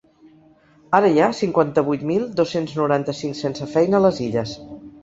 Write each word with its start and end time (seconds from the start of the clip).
Ara 0.99 1.11
hi 1.15 1.21
ha 1.21 1.27
cinquanta-vuit 1.41 2.07
mil 2.13 2.27
dos-cents 2.43 2.75
noranta-cinc 2.81 3.41
sense 3.45 3.73
feina 3.77 4.01
a 4.01 4.07
les 4.09 4.27
Illes. 4.31 4.61